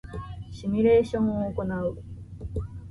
[0.51, 2.03] シミュレーションを行う